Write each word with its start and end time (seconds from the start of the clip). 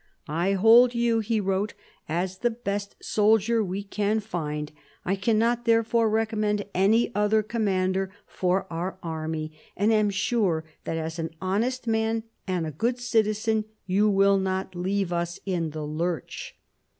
"I 0.47 0.53
hold 0.53 0.95
you," 0.95 1.19
he 1.19 1.39
wrote, 1.39 1.75
"as 2.09 2.39
the 2.39 2.49
best 2.49 2.95
soldier 3.03 3.63
we 3.63 3.83
can 3.83 4.19
find; 4.19 4.71
I 5.05 5.15
cannot 5.15 5.65
therefore 5.65 6.09
recommend 6.09 6.65
any 6.73 7.13
other 7.13 7.43
commander 7.43 8.09
for 8.25 8.65
our 8.73 8.97
army, 9.03 9.51
and 9.77 9.93
am 9.93 10.09
sure 10.09 10.63
that 10.85 10.97
as 10.97 11.19
an 11.19 11.35
honest 11.39 11.85
man 11.85 12.23
and 12.47 12.65
a 12.65 12.71
good 12.71 12.97
citizen 12.97 13.65
you 13.85 14.09
will 14.09 14.39
not 14.39 14.73
leave 14.73 15.13
us 15.13 15.39
in 15.45 15.69
the 15.69 15.85
lurch." 15.85 16.55